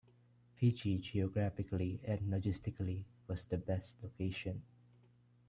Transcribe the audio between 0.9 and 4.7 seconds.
geographically and logistically was the best location.